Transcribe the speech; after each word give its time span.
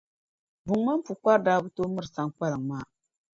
Buŋa 0.65 0.81
mini 0.95 1.03
Pukpara 1.05 1.43
daa 1.45 1.63
bi 1.63 1.69
tooi 1.75 1.89
miri 1.93 2.09
Saŋkpaliŋ 2.15 2.61
maa. 2.69 2.85